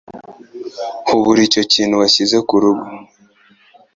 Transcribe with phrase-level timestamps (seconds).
[1.07, 2.85] Hubura icyo kintu washyize kurugo